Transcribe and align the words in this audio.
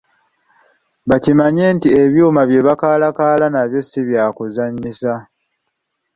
Bakimanye 1.09 1.65
nti 1.75 1.89
ebyuma 2.01 2.41
bye 2.49 2.59
bakaalakaala 2.67 3.45
nabyo 3.53 3.79
si 3.89 3.99
byakuzannyisa 4.07 5.11